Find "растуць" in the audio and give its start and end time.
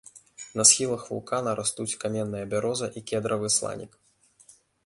1.59-1.99